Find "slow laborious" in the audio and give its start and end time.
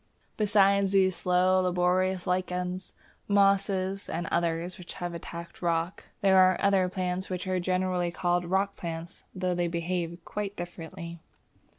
1.15-2.25